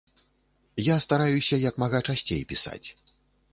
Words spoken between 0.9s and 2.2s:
стараюся як мага